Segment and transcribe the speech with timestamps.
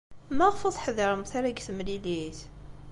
[0.37, 2.39] Maɣef ur teḥdiṛemt ara deg temlilit?